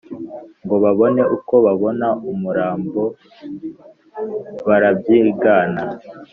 [0.63, 3.01] ngo babone uko babona umurambo
[4.67, 5.83] barabyigana.